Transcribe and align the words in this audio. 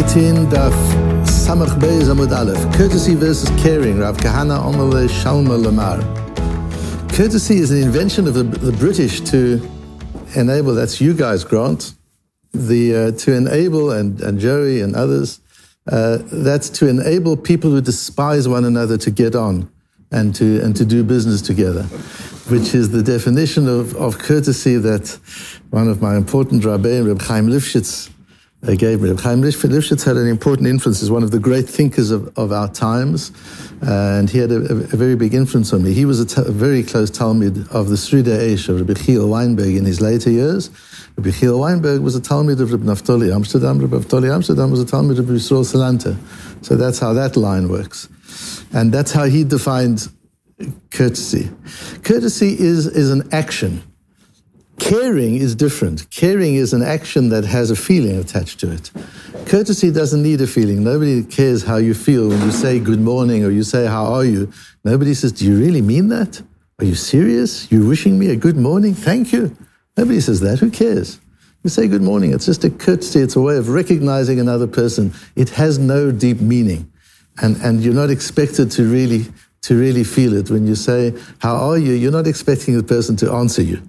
Gittin 0.00 0.46
Daf 0.46 0.72
Samach 1.26 1.78
Beis 1.78 2.08
Amud 2.08 2.34
Aleph. 2.34 2.74
Courtesy 2.74 3.14
versus 3.14 3.50
caring. 3.62 3.98
Rav 3.98 4.16
Kahana 4.16 4.58
Omale 4.58 5.06
Shalma 5.10 5.62
Lamar. 5.62 5.98
Courtesy 7.10 7.58
is 7.58 7.70
an 7.70 7.82
invention 7.82 8.26
of 8.26 8.32
the, 8.32 8.44
the 8.44 8.72
British 8.72 9.20
to 9.20 9.60
enable. 10.34 10.72
That's 10.72 11.02
you 11.02 11.12
guys, 11.12 11.44
Grant. 11.44 11.92
The 12.54 12.96
uh, 12.96 13.10
to 13.18 13.34
enable 13.34 13.90
and 13.90 14.22
and 14.22 14.40
Joey 14.40 14.80
and 14.80 14.96
others. 14.96 15.40
Uh, 15.86 16.16
that's 16.32 16.70
to 16.78 16.88
enable 16.88 17.36
people 17.36 17.70
who 17.70 17.82
despise 17.82 18.48
one 18.48 18.64
another 18.64 18.96
to 18.96 19.10
get 19.10 19.34
on 19.34 19.70
and 20.10 20.34
to 20.36 20.62
and 20.62 20.74
to 20.76 20.86
do 20.86 21.04
business 21.04 21.42
together, 21.42 21.82
which 22.48 22.74
is 22.74 22.88
the 22.88 23.02
definition 23.02 23.68
of, 23.68 23.94
of 23.96 24.18
courtesy 24.18 24.76
that 24.76 25.18
one 25.68 25.88
of 25.88 26.00
my 26.00 26.16
important 26.16 26.64
rabbis, 26.64 27.02
Reb 27.02 27.20
Chaim 27.20 27.48
Lifshitz, 27.48 28.08
me. 28.62 28.76
Chaim 28.76 29.42
Lifshitz 29.42 30.04
had 30.04 30.16
an 30.16 30.28
important 30.28 30.68
influence 30.68 31.02
as 31.02 31.10
one 31.10 31.22
of 31.22 31.30
the 31.30 31.38
great 31.38 31.68
thinkers 31.68 32.10
of, 32.10 32.36
of 32.36 32.52
our 32.52 32.68
times, 32.68 33.32
and 33.80 34.28
he 34.28 34.38
had 34.38 34.50
a, 34.50 34.56
a, 34.56 34.76
a, 34.76 34.96
very 34.96 35.16
big 35.16 35.34
influence 35.34 35.72
on 35.72 35.82
me. 35.82 35.92
He 35.92 36.04
was 36.04 36.20
a, 36.20 36.26
t- 36.26 36.48
a 36.48 36.52
very 36.52 36.82
close 36.82 37.10
Talmid 37.10 37.70
of 37.70 37.88
the 37.88 37.96
Sridei 37.96 38.52
Eish 38.52 38.68
of 38.68 38.80
Rabbi 38.80 39.00
Chiel 39.00 39.28
Weinberg 39.28 39.76
in 39.76 39.84
his 39.84 40.00
later 40.00 40.30
years. 40.30 40.70
Rabbi 41.16 41.30
Chiel 41.30 41.58
Weinberg 41.58 42.02
was 42.02 42.14
a 42.16 42.20
Talmid 42.20 42.60
of 42.60 42.72
Rabbi 42.72 42.84
Naftali 42.84 43.34
Amsterdam. 43.34 43.78
Rabbi 43.78 43.96
Naftali 43.96 44.32
Amsterdam 44.32 44.70
was 44.70 44.82
a 44.82 44.86
Talmid 44.86 45.18
of 45.18 45.28
Rabbi 45.28 45.38
Yisrael 45.38 45.64
Salanter. 45.64 46.16
So 46.64 46.76
that's 46.76 46.98
how 46.98 47.14
that 47.14 47.36
line 47.36 47.68
works. 47.68 48.08
And 48.72 48.92
that's 48.92 49.12
how 49.12 49.24
he 49.24 49.42
defined 49.44 50.08
courtesy. 50.90 51.50
Courtesy 52.02 52.58
is, 52.58 52.86
is 52.86 53.10
an 53.10 53.28
action. 53.32 53.82
Caring 54.90 55.36
is 55.36 55.54
different. 55.54 56.10
Caring 56.10 56.56
is 56.56 56.72
an 56.72 56.82
action 56.82 57.28
that 57.28 57.44
has 57.44 57.70
a 57.70 57.76
feeling 57.76 58.18
attached 58.18 58.58
to 58.58 58.72
it. 58.72 58.90
Courtesy 59.46 59.92
doesn't 59.92 60.20
need 60.20 60.40
a 60.40 60.48
feeling. 60.48 60.82
Nobody 60.82 61.22
cares 61.22 61.62
how 61.62 61.76
you 61.76 61.94
feel 61.94 62.28
when 62.28 62.40
you 62.40 62.50
say 62.50 62.80
good 62.80 62.98
morning 63.00 63.44
or 63.44 63.50
you 63.50 63.62
say 63.62 63.86
how 63.86 64.06
are 64.06 64.24
you. 64.24 64.52
Nobody 64.84 65.14
says, 65.14 65.30
Do 65.30 65.44
you 65.44 65.56
really 65.56 65.80
mean 65.80 66.08
that? 66.08 66.42
Are 66.80 66.84
you 66.84 66.96
serious? 66.96 67.70
You're 67.70 67.86
wishing 67.86 68.18
me 68.18 68.30
a 68.30 68.36
good 68.36 68.56
morning? 68.56 68.94
Thank 68.94 69.32
you. 69.32 69.56
Nobody 69.96 70.20
says 70.20 70.40
that. 70.40 70.58
Who 70.58 70.72
cares? 70.72 71.20
You 71.62 71.70
say 71.70 71.86
good 71.86 72.02
morning. 72.02 72.32
It's 72.32 72.46
just 72.46 72.64
a 72.64 72.70
courtesy. 72.70 73.20
It's 73.20 73.36
a 73.36 73.40
way 73.40 73.58
of 73.58 73.68
recognizing 73.68 74.40
another 74.40 74.66
person. 74.66 75.12
It 75.36 75.50
has 75.50 75.78
no 75.78 76.10
deep 76.10 76.40
meaning. 76.40 76.90
And, 77.40 77.56
and 77.58 77.80
you're 77.80 77.94
not 77.94 78.10
expected 78.10 78.72
to 78.72 78.90
really, 78.90 79.26
to 79.62 79.78
really 79.78 80.02
feel 80.02 80.34
it. 80.34 80.50
When 80.50 80.66
you 80.66 80.74
say, 80.74 81.14
How 81.38 81.54
are 81.54 81.78
you? 81.78 81.92
You're 81.92 82.10
not 82.10 82.26
expecting 82.26 82.76
the 82.76 82.82
person 82.82 83.14
to 83.18 83.30
answer 83.30 83.62
you. 83.62 83.88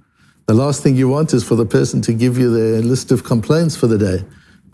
The 0.51 0.57
last 0.57 0.83
thing 0.83 0.97
you 0.97 1.07
want 1.07 1.33
is 1.33 1.45
for 1.45 1.55
the 1.55 1.65
person 1.65 2.01
to 2.01 2.11
give 2.11 2.37
you 2.37 2.53
their 2.53 2.81
list 2.81 3.13
of 3.13 3.23
complaints 3.23 3.77
for 3.77 3.87
the 3.87 3.97
day. 3.97 4.25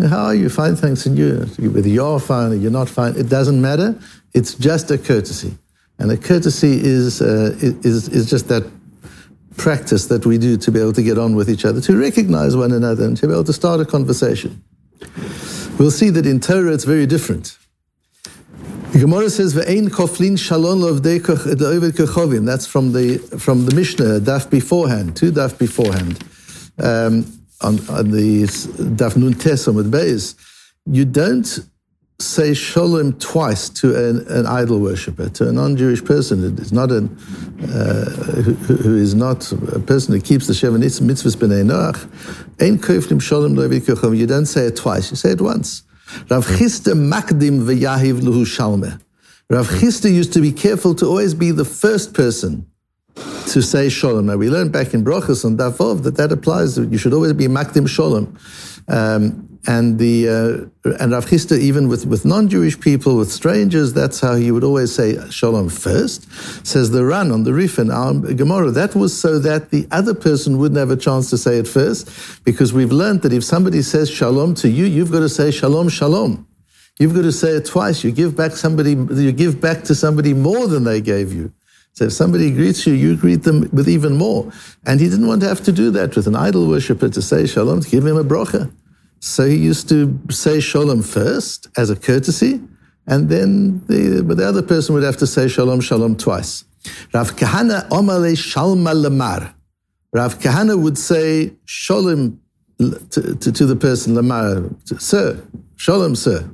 How 0.08 0.26
are 0.26 0.34
you? 0.34 0.50
Fine, 0.50 0.76
thanks. 0.76 1.06
And 1.06 1.16
you, 1.16 1.46
whether 1.70 1.88
you're 1.88 2.20
fine 2.20 2.52
or 2.52 2.56
you're 2.56 2.72
not 2.72 2.90
fine, 2.90 3.16
it 3.16 3.30
doesn't 3.30 3.62
matter. 3.62 3.96
It's 4.34 4.56
just 4.56 4.90
a 4.90 4.98
courtesy. 4.98 5.56
And 6.00 6.10
a 6.10 6.18
courtesy 6.18 6.80
is, 6.84 7.22
uh, 7.22 7.56
is, 7.62 8.10
is 8.10 8.28
just 8.28 8.48
that 8.48 8.68
practice 9.56 10.08
that 10.08 10.26
we 10.26 10.40
do 10.40 10.58
to 10.58 10.72
be 10.72 10.80
able 10.80 10.94
to 10.94 11.04
get 11.04 11.20
on 11.20 11.36
with 11.36 11.48
each 11.48 11.64
other, 11.64 11.80
to 11.82 11.96
recognize 11.96 12.56
one 12.56 12.72
another, 12.72 13.06
and 13.06 13.16
to 13.18 13.28
be 13.28 13.34
able 13.34 13.44
to 13.44 13.54
start 13.54 13.80
a 13.80 13.86
conversation. 13.86 14.64
We'll 15.78 15.92
see 15.92 16.10
that 16.10 16.26
in 16.26 16.40
Torah 16.40 16.74
it's 16.74 16.86
very 16.86 17.06
different. 17.06 17.56
The 18.98 19.04
Gemara 19.04 19.30
says, 19.30 19.54
"Ve'ein 19.54 19.90
koflin 19.90 20.40
shalom 20.40 20.80
kochovim." 20.80 22.46
That's 22.48 22.66
from 22.66 22.94
the 22.94 23.20
from 23.38 23.68
the 23.68 23.76
Mishnah, 23.76 24.22
daf 24.22 24.50
beforehand, 24.50 25.16
two 25.16 25.32
daf 25.32 25.56
beforehand, 25.56 26.18
um, 26.80 27.32
on, 27.62 27.78
on 27.90 28.10
the 28.10 28.46
daf 28.98 29.16
nun 29.16 29.36
tes 29.36 29.68
with 29.68 29.92
beis. 29.92 30.34
You 30.88 31.06
don't 31.06 31.60
say 32.18 32.56
shalom 32.56 33.14
twice 33.20 33.70
to 33.70 33.96
an, 33.96 34.26
an 34.30 34.48
idol 34.48 34.80
worshipper, 34.80 35.30
to 35.30 35.48
a 35.48 35.52
non-Jewish 35.52 36.04
person. 36.04 36.58
It's 36.58 36.72
not 36.72 36.92
an 36.92 37.16
uh, 37.72 38.06
who, 38.42 38.54
who 38.54 38.98
is 38.98 39.14
not 39.14 39.52
a 39.52 39.80
person 39.80 40.16
who 40.16 40.22
keeps 40.22 40.48
the 40.48 40.54
Sheva 40.54 40.80
mitzvahs 40.80 41.36
b'nei 41.36 41.64
Noach. 41.64 42.02
Ein 42.60 42.80
koflim 42.80 43.22
shalom. 43.22 44.16
You 44.16 44.26
don't 44.26 44.48
say 44.48 44.66
it 44.66 44.76
twice. 44.76 45.12
You 45.12 45.18
say 45.18 45.34
it 45.34 45.42
once. 45.42 45.84
Rav 46.30 46.46
Chisda 46.46 46.94
makdim 46.94 47.62
v'yahiv 47.62 48.22
luhu 48.22 48.46
shalme. 48.46 49.02
Rav 49.50 49.68
Chisda 49.68 50.14
used 50.14 50.34
to 50.34 50.42
be 50.42 50.52
careful 50.52 50.96
to 50.96 51.06
always 51.06 51.34
be 51.34 51.52
the 51.52 51.66
first 51.66 52.14
person 52.14 52.66
to 53.48 53.62
say 53.62 53.90
shalom. 53.90 54.26
Now 54.26 54.38
we 54.38 54.50
learned 54.50 54.72
back 54.72 54.94
in 54.94 55.04
Brochus 55.04 55.46
on 55.46 55.58
Dafov 55.58 56.04
that 56.04 56.18
that 56.18 56.32
applies. 56.32 56.78
You 56.78 56.98
should 56.98 57.14
always 57.14 57.34
be 57.34 57.48
makdim 57.48 57.88
shalom. 57.88 58.38
Um, 58.88 59.57
and 59.68 60.00
the 60.00 60.30
uh, 60.86 60.94
and 61.00 61.12
Rav 61.12 61.26
Chisda, 61.26 61.60
even 61.60 61.90
with, 61.90 62.06
with 62.06 62.24
non-Jewish 62.24 62.80
people, 62.80 63.18
with 63.18 63.30
strangers, 63.30 63.94
that's 63.94 64.22
how 64.22 64.36
he 64.36 64.50
would 64.50 64.64
always 64.64 64.96
say 64.96 65.18
shalom 65.30 65.68
first. 65.68 66.32
Says 66.66 66.92
the 66.92 67.04
Ran 67.04 67.32
on 67.32 67.44
the 67.44 67.54
Rif 67.54 67.78
and 67.78 67.92
our 67.92 68.14
Gemara. 68.14 68.72
That 68.72 68.96
was 68.96 69.20
so 69.20 69.38
that 69.40 69.70
the 69.70 69.86
other 69.92 70.14
person 70.14 70.58
wouldn't 70.58 70.80
have 70.80 70.90
a 70.90 70.96
chance 70.96 71.30
to 71.32 71.38
say 71.38 71.58
it 71.58 71.68
first, 71.68 72.10
because 72.46 72.72
we've 72.72 72.94
learned 72.94 73.24
that 73.24 73.34
if 73.34 73.44
somebody 73.44 73.82
says 73.82 74.10
shalom 74.10 74.56
to 74.56 74.70
you, 74.70 74.86
you've 74.86 75.12
got 75.12 75.20
to 75.20 75.30
say 75.30 75.52
shalom 75.52 75.90
shalom. 75.90 76.48
You've 76.98 77.14
got 77.14 77.24
to 77.24 77.32
say 77.34 77.50
it 77.50 77.66
twice. 77.66 78.04
You 78.04 78.12
give 78.12 78.36
back 78.36 78.54
somebody. 78.54 78.92
You 78.92 79.32
give 79.34 79.60
back 79.60 79.84
to 79.84 79.94
somebody 79.94 80.34
more 80.34 80.68
than 80.68 80.86
they 80.86 81.02
gave 81.02 81.34
you. 81.34 81.52
So 81.94 82.06
if 82.06 82.14
somebody 82.14 82.52
greets 82.52 82.88
you, 82.88 82.94
you 82.94 83.18
greet 83.18 83.44
them 83.44 83.70
with 83.74 83.90
even 83.90 84.18
more. 84.18 84.52
And 84.86 85.00
he 85.00 85.10
didn't 85.10 85.28
want 85.28 85.42
to 85.42 85.48
have 85.48 85.64
to 85.64 85.72
do 85.72 85.92
that 85.92 86.16
with 86.16 86.28
an 86.28 86.36
idol 86.36 86.68
worshiper 86.68 87.10
to 87.10 87.22
say 87.22 87.46
shalom, 87.48 87.82
to 87.82 87.90
give 87.90 88.06
him 88.06 88.18
a 88.18 88.24
brocha. 88.24 88.72
So 89.20 89.48
he 89.48 89.56
used 89.56 89.90
to 89.90 90.20
say 90.30 90.60
shalom 90.60 91.02
first 91.02 91.68
as 91.78 91.90
a 91.90 91.96
courtesy, 91.96 92.62
and 93.08 93.30
then 93.30 93.82
the, 93.88 94.24
but 94.24 94.38
the 94.38 94.48
other 94.48 94.62
person 94.62 94.96
would 94.96 95.04
have 95.04 95.18
to 95.18 95.28
say 95.28 95.48
shalom, 95.48 95.82
shalom 95.82 96.16
twice. 96.16 96.66
Rav 97.14 97.36
Kahana 97.36 97.88
omale 97.90 98.34
shalma 98.36 99.00
lamar. 99.00 99.56
Rav 100.14 100.40
Kahana 100.40 100.80
would 100.82 100.98
say 100.98 101.54
shalom 101.66 102.40
to, 102.80 103.36
to, 103.36 103.52
to 103.52 103.66
the 103.66 103.76
person 103.76 104.14
lamar, 104.14 104.70
sir, 105.00 105.42
shalom, 105.76 106.16
sir. 106.16 106.50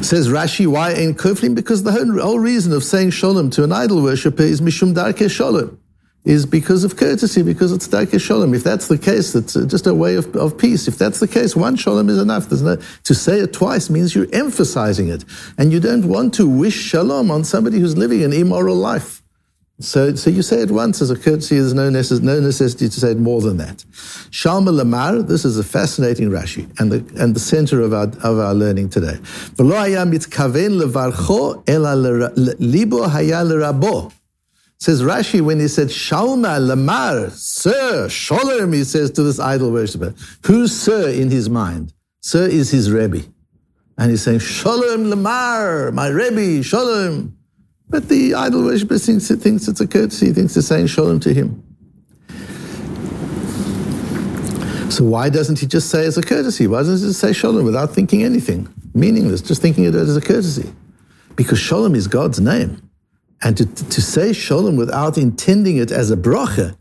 Says 0.00 0.28
Rashi, 0.28 0.66
why 0.66 0.92
ain't 0.92 1.18
koflim? 1.18 1.54
Because 1.54 1.82
the 1.82 1.92
whole, 1.92 2.20
whole 2.20 2.38
reason 2.38 2.72
of 2.72 2.82
saying 2.82 3.10
shalom 3.10 3.50
to 3.50 3.64
an 3.64 3.72
idol 3.72 4.02
worshipper 4.02 4.42
is 4.42 4.60
mishum 4.60 4.94
darke 4.94 5.30
shalom 5.30 5.78
is 6.24 6.46
because 6.46 6.84
of 6.84 6.96
courtesy, 6.96 7.42
because 7.42 7.72
it's 7.72 7.88
Darkei 7.88 8.20
Shalom. 8.20 8.54
If 8.54 8.62
that's 8.62 8.86
the 8.86 8.98
case, 8.98 9.34
it's 9.34 9.56
uh, 9.56 9.66
just 9.66 9.86
a 9.86 9.94
way 9.94 10.14
of, 10.14 10.34
of 10.36 10.56
peace. 10.56 10.86
If 10.86 10.96
that's 10.96 11.18
the 11.18 11.26
case, 11.26 11.56
one 11.56 11.74
Shalom 11.76 12.08
is 12.08 12.18
enough. 12.18 12.50
No, 12.50 12.76
to 12.76 13.14
say 13.14 13.40
it 13.40 13.52
twice 13.52 13.90
means 13.90 14.14
you're 14.14 14.32
emphasizing 14.32 15.08
it. 15.08 15.24
And 15.58 15.72
you 15.72 15.80
don't 15.80 16.06
want 16.06 16.34
to 16.34 16.48
wish 16.48 16.74
Shalom 16.74 17.30
on 17.30 17.42
somebody 17.44 17.80
who's 17.80 17.96
living 17.96 18.22
an 18.22 18.32
immoral 18.32 18.76
life. 18.76 19.22
So, 19.80 20.14
so 20.14 20.30
you 20.30 20.42
say 20.42 20.60
it 20.60 20.70
once 20.70 21.02
as 21.02 21.10
a 21.10 21.16
courtesy, 21.16 21.58
there's 21.58 21.74
no, 21.74 21.90
necess- 21.90 22.22
no 22.22 22.38
necessity 22.38 22.88
to 22.88 23.00
say 23.00 23.12
it 23.12 23.18
more 23.18 23.40
than 23.40 23.56
that. 23.56 23.78
Shalma 24.30 24.72
Lamar, 24.72 25.22
this 25.22 25.44
is 25.44 25.58
a 25.58 25.64
fascinating 25.64 26.30
Rashi 26.30 26.68
and 26.78 26.92
the, 26.92 27.20
and 27.20 27.34
the 27.34 27.40
center 27.40 27.80
of 27.80 27.92
our, 27.92 28.04
of 28.04 28.38
our 28.38 28.54
learning 28.54 28.90
today. 28.90 29.16
V'lo 29.56 29.74
ayam 29.74 30.12
itkaven 30.14 30.80
levarcho 30.80 31.64
elal 31.64 32.32
libo 32.60 33.08
Says 34.82 35.00
Rashi 35.00 35.40
when 35.40 35.60
he 35.60 35.68
said 35.68 35.90
Shalma 35.90 36.58
Lamar, 36.58 37.30
Sir, 37.30 38.08
Sholem, 38.08 38.74
he 38.74 38.82
says 38.82 39.12
to 39.12 39.22
this 39.22 39.38
idol 39.38 39.70
worshiper. 39.70 40.12
Who's 40.44 40.76
Sir 40.76 41.08
in 41.08 41.30
his 41.30 41.48
mind? 41.48 41.92
Sir 42.20 42.48
is 42.48 42.72
his 42.72 42.90
Rebbe. 42.90 43.20
And 43.96 44.10
he's 44.10 44.22
saying, 44.22 44.40
Shalom 44.40 45.08
Lamar, 45.08 45.92
my 45.92 46.08
Rebbe, 46.08 46.64
Shalom. 46.64 47.38
But 47.90 48.08
the 48.08 48.34
idol 48.34 48.64
worshiper 48.64 48.98
thinks, 48.98 49.28
thinks 49.28 49.68
it's 49.68 49.80
a 49.80 49.86
courtesy, 49.86 50.26
he 50.26 50.32
thinks 50.32 50.54
they're 50.54 50.64
saying 50.64 50.88
Shalom 50.88 51.20
to 51.20 51.32
him. 51.32 51.62
So 54.90 55.04
why 55.04 55.28
doesn't 55.28 55.60
he 55.60 55.66
just 55.68 55.90
say 55.90 56.04
as 56.06 56.18
a 56.18 56.22
courtesy? 56.22 56.66
Why 56.66 56.78
doesn't 56.78 56.98
he 56.98 57.04
just 57.04 57.20
say 57.20 57.32
Shalom 57.32 57.64
without 57.64 57.94
thinking 57.94 58.24
anything? 58.24 58.68
Meaningless, 58.94 59.42
just 59.42 59.62
thinking 59.62 59.84
it 59.84 59.94
as 59.94 60.16
a 60.16 60.20
courtesy. 60.20 60.72
Because 61.36 61.60
Shalom 61.60 61.94
is 61.94 62.08
God's 62.08 62.40
name. 62.40 62.81
And 63.44 63.56
to, 63.56 63.66
to 63.66 64.00
say 64.00 64.32
shalom 64.32 64.76
without 64.76 65.18
intending 65.18 65.76
it 65.78 65.90
as 65.90 66.10
a 66.10 66.16
bracha 66.16 66.76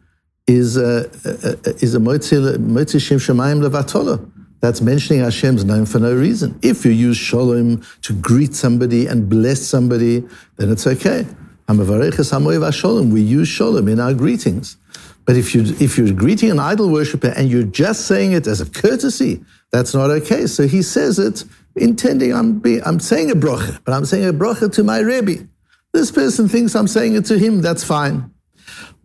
is 0.48 0.78
a, 0.78 1.10
a, 1.26 1.74
is 1.84 1.96
a 1.96 2.00
shem 2.00 3.20
shemayim 3.20 3.68
levatola. 3.68 4.32
That's 4.60 4.80
mentioning 4.80 5.24
Hashem's 5.24 5.66
name 5.66 5.86
for 5.86 5.98
no 5.98 6.14
reason. 6.14 6.60
If 6.62 6.86
you 6.86 6.92
use 6.92 7.18
shalom 7.18 7.82
to 8.04 8.14
greet 8.14 8.54
somebody 8.54 9.08
and 9.08 9.28
bless 9.28 9.60
somebody, 9.62 10.24
then 10.58 10.72
it's 10.72 10.86
okay. 10.86 11.26
We 11.68 13.22
use 13.22 13.48
shalom 13.48 13.88
in 13.88 14.00
our 14.00 14.14
greetings. 14.14 14.78
But 15.26 15.36
if, 15.38 15.56
you, 15.56 15.62
if 15.80 15.98
you're 15.98 16.14
greeting 16.14 16.52
an 16.52 16.60
idol 16.60 16.90
worshiper 16.90 17.30
and 17.30 17.50
you're 17.50 17.64
just 17.64 18.06
saying 18.06 18.34
it 18.34 18.46
as 18.46 18.62
a 18.62 18.70
courtesy, 18.70 19.44
that's 19.72 19.94
not 19.94 20.10
okay. 20.10 20.46
So 20.46 20.68
he 20.68 20.82
says 20.82 21.18
it 21.18 21.44
intending, 21.76 22.34
I'm, 22.34 22.60
be, 22.60 22.82
I'm 22.84 23.00
saying 23.00 23.32
a 23.32 23.36
bracha, 23.36 23.80
but 23.84 23.94
I'm 23.94 24.06
saying 24.06 24.28
a 24.28 24.34
bracha 24.34 24.72
to 24.74 24.84
my 24.84 25.00
Rebbe. 25.00 25.48
This 25.94 26.12
person 26.12 26.48
thinks 26.48 26.76
I'm 26.76 26.88
saying 26.88 27.16
it 27.16 27.26
to 27.26 27.38
him, 27.38 27.62
that's 27.62 27.84
fine. 27.84 28.32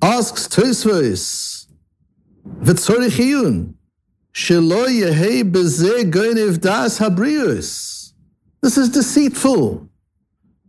Asks 0.01 0.49
Tosfos, 0.49 1.67
V'tzorich 2.61 3.75
Shelo 4.37 4.87
yehe 4.87 5.51
beze 5.51 6.11
goinev 6.11 6.61
das 6.61 6.99
habrius. 6.99 8.13
This 8.61 8.77
is 8.77 8.91
deceitful. 8.91 9.89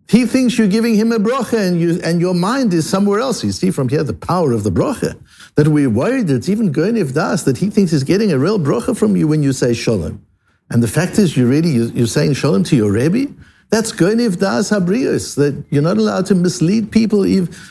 He 0.07 0.25
thinks 0.25 0.57
you're 0.57 0.69
giving 0.69 0.95
him 0.95 1.11
a 1.11 1.17
bracha 1.19 1.67
and, 1.67 1.81
you, 1.81 1.99
and 2.01 2.21
your 2.21 2.33
mind 2.33 2.73
is 2.73 2.89
somewhere 2.89 3.19
else. 3.19 3.43
You 3.43 3.51
see 3.51 3.71
from 3.71 3.89
here 3.89 4.03
the 4.03 4.13
power 4.13 4.53
of 4.53 4.63
the 4.63 4.71
bracha. 4.71 5.19
That 5.55 5.67
we're 5.67 5.89
worried 5.89 6.27
that 6.27 6.35
it's 6.35 6.47
even 6.47 6.71
goinev 6.71 7.13
das, 7.13 7.43
that 7.43 7.57
he 7.57 7.69
thinks 7.69 7.91
he's 7.91 8.05
getting 8.05 8.31
a 8.31 8.39
real 8.39 8.57
bracha 8.57 8.95
from 8.95 9.17
you 9.17 9.27
when 9.27 9.43
you 9.43 9.51
say 9.51 9.73
shalom. 9.73 10.25
And 10.69 10.81
the 10.81 10.87
fact 10.87 11.19
is, 11.19 11.35
you're 11.35 11.49
really, 11.49 11.71
you're 11.71 12.07
saying 12.07 12.35
shalom 12.35 12.63
to 12.65 12.75
your 12.77 12.93
Rebbe, 12.93 13.33
that's 13.69 13.91
Goiniv 13.91 14.39
Das 14.39 14.69
Habrius, 14.69 15.35
that 15.35 15.65
you're 15.69 15.81
not 15.81 15.97
allowed 15.97 16.25
to 16.27 16.35
mislead 16.35 16.91
people, 16.91 17.25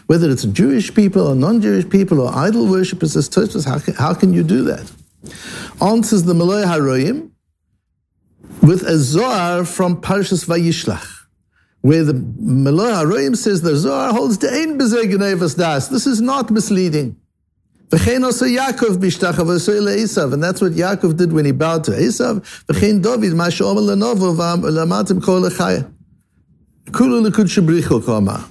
whether 0.06 0.31
it's 0.31 0.44
Jewish 0.44 0.94
people 0.94 1.26
or 1.26 1.34
non-Jewish 1.34 1.88
people 1.88 2.20
or 2.20 2.34
idol 2.34 2.66
worshippers 2.66 3.16
as 3.16 3.28
Tosfos. 3.28 3.66
How, 3.66 3.78
can, 3.78 3.94
how 3.94 4.12
can 4.12 4.34
you 4.34 4.43
do 4.43 4.62
that? 4.64 4.90
Answers 5.81 6.25
the 6.25 6.34
Malay 6.34 6.64
Haroim 6.64 7.31
with 8.62 8.82
a 8.82 8.98
Zohar 8.98 9.64
from 9.64 10.00
Parshas 10.00 10.46
Vayishlach, 10.46 11.26
where 11.81 12.04
the 12.04 12.14
Malay 12.14 12.90
Haroim 12.90 13.37
says 13.37 13.62
the 13.62 13.76
Zohar 13.76 14.12
holds 14.12 14.38
the 14.38 14.52
Ein 14.52 14.76
Das. 14.76 15.88
This 15.88 16.06
is 16.06 16.20
not 16.20 16.50
misleading. 16.50 17.16
V'chein 17.88 18.24
also 18.24 18.46
Yaakov 18.46 18.96
bishtachav 18.96 19.46
Esav, 19.46 20.32
and 20.32 20.42
that's 20.42 20.60
what 20.60 20.72
Yaakov 20.72 21.16
did 21.16 21.32
when 21.32 21.44
he 21.44 21.52
bowed 21.52 21.84
to 21.84 21.92
Esav. 21.92 22.40
V'chein 22.66 23.00
David 23.00 23.34
ma 23.34 23.48
she'omer 23.48 23.80
lenovo 23.80 24.34
v'amatim 24.36 25.22
kol 25.22 25.42
lechaya. 25.42 25.90
Kulu 26.92 28.00
koma. 28.04 28.48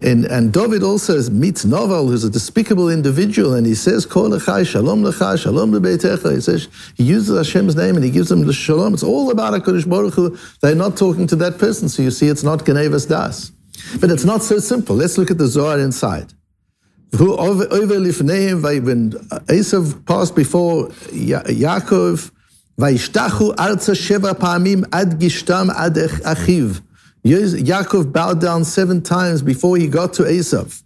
And, 0.00 0.26
and 0.26 0.52
David 0.52 0.82
also 0.82 1.30
meets 1.30 1.64
Novel, 1.64 2.08
who's 2.08 2.24
a 2.24 2.30
despicable 2.30 2.90
individual, 2.90 3.54
and 3.54 3.66
he 3.66 3.74
says, 3.74 4.04
Kol 4.04 4.30
lechai, 4.30 4.66
shalom 4.66 5.02
lechai, 5.02 5.40
shalom 5.40 5.72
lebeitecha. 5.72 6.34
He 6.34 6.40
says, 6.40 6.68
he 6.94 7.04
uses 7.04 7.36
Hashem's 7.36 7.74
name 7.74 7.96
and 7.96 8.04
he 8.04 8.10
gives 8.10 8.28
them 8.28 8.46
the 8.46 8.52
shalom. 8.52 8.92
It's 8.92 9.02
all 9.02 9.30
about 9.30 9.54
HaKadosh 9.54 9.88
Baruch 9.88 10.14
Hu. 10.14 10.36
They're 10.60 10.74
not 10.74 10.96
talking 10.96 11.26
to 11.28 11.36
that 11.36 11.58
person, 11.58 11.88
so 11.88 12.02
you 12.02 12.10
see 12.10 12.26
it's 12.26 12.42
not 12.42 12.60
Genevas 12.60 13.08
Das. 13.08 13.50
But 13.98 14.10
it's 14.10 14.24
not 14.24 14.42
so 14.42 14.58
simple. 14.58 14.94
Let's 14.94 15.16
look 15.16 15.30
at 15.30 15.38
the 15.38 15.46
Zohar 15.46 15.78
inside. 15.78 16.34
Who 17.16 17.36
over 17.36 17.66
lifneim, 17.66 18.62
when 18.84 19.10
Esav 19.46 20.04
passed 20.04 20.34
before 20.34 20.88
Yaakov, 20.88 22.32
Vayishtachu 22.76 23.54
arza 23.54 23.94
sheva 23.94 24.34
pa'amim 24.34 24.84
ad 24.92 25.20
gishtam 25.20 25.70
ad 25.76 25.94
achiv. 25.94 26.80
Yaakov 27.24 28.12
bowed 28.12 28.40
down 28.40 28.64
seven 28.64 29.00
times 29.00 29.42
before 29.42 29.76
he 29.76 29.86
got 29.86 30.12
to 30.14 30.24
Esav. 30.24 30.82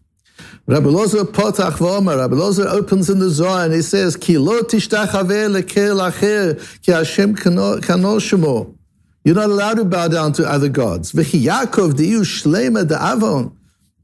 Rabbi 0.67 0.89
Lozer 0.89 1.25
potach 1.25 1.79
v'omer, 1.79 2.19
Rabbi 2.19 2.35
Lozer 2.35 2.67
opens 2.67 3.09
in 3.09 3.21
the 3.21 3.31
Zohar 3.31 3.65
and 3.65 3.73
he 3.73 3.81
says, 3.81 4.15
Ki 4.15 4.37
lo 4.37 4.61
tishtachaveh 4.61 5.63
lekel 5.63 6.11
acher, 6.11 6.83
ki 6.83 6.93
Hashem 6.93 7.37
kano 7.37 7.79
shemo. 7.79 8.77
You're 9.25 9.35
not 9.35 9.49
allowed 9.49 9.79
to 9.79 9.87
bow 9.87 10.09
down 10.09 10.35
to 10.35 10.47
other 10.47 10.69
gods. 10.69 11.13
V'chi 11.13 11.43
Yaakov 11.43 11.95
di'u 11.95 12.21
shlema 12.21 12.85
da'avon. 12.87 13.55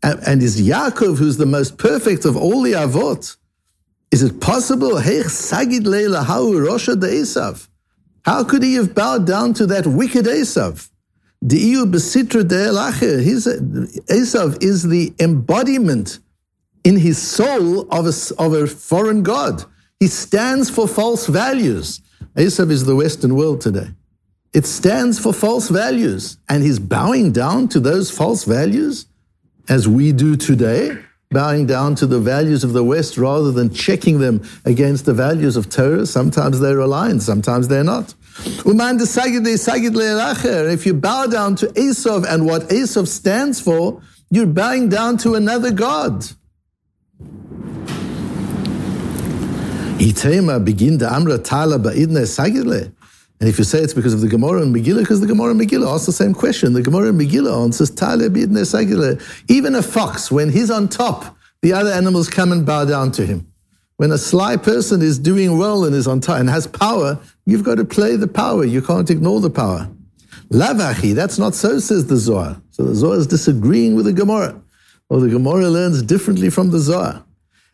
And 0.05 0.41
is 0.43 0.61
Yaakov, 0.61 1.17
who's 1.17 1.39
the 1.39 1.47
most 1.47 1.79
perfect 1.79 2.27
of 2.27 2.37
all 2.37 2.61
the 2.61 2.73
Avot, 2.73 3.39
is 4.11 4.23
it 4.23 4.39
possible? 4.39 4.99
How 4.99 5.23
could 8.45 8.63
he 8.63 8.75
have 8.75 8.95
bowed 8.95 9.27
down 9.27 9.55
to 9.55 9.65
that 9.67 9.87
wicked 9.87 10.27
Esav? 10.27 10.91
Esav 14.07 14.63
is 14.63 14.83
the 14.83 15.15
embodiment 15.19 16.19
in 16.85 16.99
his 16.99 17.17
soul 17.17 17.89
of 17.91 18.07
a, 18.07 18.13
of 18.39 18.53
a 18.53 18.67
foreign 18.67 19.23
god. 19.23 19.65
He 20.01 20.09
stands 20.09 20.69
for 20.69 20.87
false 20.87 21.29
values. 21.29 22.03
Esav 22.37 22.71
is 22.71 22.85
the 22.85 22.97
Western 22.97 23.37
world 23.37 23.63
today. 23.63 23.89
It 24.53 24.67
stands 24.67 25.19
for 25.19 25.33
false 25.33 25.71
values, 25.71 26.37
and 26.49 26.63
he's 26.63 26.79
bowing 26.79 27.33
down 27.33 27.69
to 27.69 27.81
those 27.81 28.11
false 28.11 28.45
values 28.45 29.07
as 29.69 29.89
we 29.89 30.13
do 30.13 30.37
today, 30.37 30.99
bowing 31.31 31.67
down 31.67 31.95
to 31.97 32.07
the 32.07 32.21
values 32.21 32.65
of 32.65 32.73
the 32.73 32.85
West 32.85 33.17
rather 33.19 33.51
than 33.51 33.73
checking 33.73 34.21
them 34.21 34.43
against 34.65 35.05
the 35.05 35.15
values 35.15 35.57
of 35.57 35.69
Torah. 35.69 36.07
Sometimes 36.07 36.61
they're 36.61 36.79
aligned, 36.79 37.23
sometimes 37.23 37.69
they're 37.69 37.85
not. 37.85 38.15
If 38.37 38.65
you 40.87 40.95
bow 40.95 41.27
down 41.27 41.55
to 41.57 41.67
Esav 41.69 42.25
and 42.29 42.47
what 42.47 42.63
Esav 42.69 43.07
stands 43.07 43.61
for, 43.61 44.03
you're 44.31 44.47
bowing 44.47 44.89
down 44.89 45.17
to 45.19 45.35
another 45.35 45.71
God. 45.71 46.27
Itema 49.99 50.65
begin 50.65 50.99
the 50.99 51.13
Amra 51.13 51.39
Tala 51.39 51.79
Ba'idne 51.79 52.27
Sagile. 52.27 52.93
And 53.41 53.49
if 53.49 53.59
you 53.59 53.65
say 53.65 53.81
it's 53.81 53.95
because 53.95 54.15
of 54.15 54.21
the 54.21 54.29
Gemara 54.29 54.63
and 54.63 54.75
Megillah, 54.75 55.01
because 55.01 55.21
the 55.21 55.27
Gemara 55.27 55.51
and 55.51 55.61
Megillah 55.61 55.93
ask 55.93 56.07
the 56.07 56.13
same 56.13 56.35
question. 56.35 56.73
The 56.73 56.83
Gemara 56.83 57.09
and 57.09 57.21
Megillah 57.21 57.65
answers, 57.65 57.91
Even 59.49 59.75
a 59.75 59.83
fox, 59.83 60.31
when 60.31 60.51
he's 60.51 60.71
on 60.71 60.89
top, 60.89 61.37
the 61.63 61.73
other 61.73 61.91
animals 61.91 62.29
come 62.31 62.53
and 62.53 62.65
bow 62.65 62.85
down 62.85 63.11
to 63.13 63.27
him. 63.27 63.47
When 63.97 64.11
a 64.11 64.19
sly 64.19 64.57
person 64.57 65.03
is 65.03 65.19
doing 65.19 65.57
well 65.57 65.85
and 65.85 65.95
is 65.95 66.07
on 66.07 66.21
top 66.21 66.39
and 66.41 66.49
has 66.51 66.67
power, 66.67 67.19
you've 67.47 67.65
got 67.65 67.77
to 67.77 67.85
play 67.85 68.17
the 68.17 68.27
power. 68.27 68.65
You 68.65 68.83
can't 68.83 69.09
ignore 69.09 69.41
the 69.41 69.51
power. 69.51 69.89
Lavachi, 70.51 71.15
that's 71.15 71.39
not 71.39 71.55
so, 71.55 71.79
says 71.79 72.07
the 72.07 72.17
Zohar. 72.17 72.61
So 72.71 72.85
the 72.85 72.95
Zohar 72.95 73.17
is 73.17 73.27
disagreeing 73.27 73.95
with 73.95 74.07
the 74.07 74.13
Gemara. 74.13 74.61
Or 75.09 75.21
the 75.21 75.29
Gemara 75.29 75.69
learns 75.69 76.03
differently 76.03 76.51
from 76.51 76.71
the 76.71 76.79
Zohar. 76.79 77.25